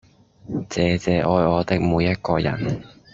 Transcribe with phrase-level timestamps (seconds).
[0.69, 2.81] 謝謝愛我的每一個人